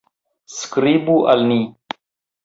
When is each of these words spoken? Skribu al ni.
Skribu 0.53 1.17
al 1.33 1.43
ni. 1.51 1.59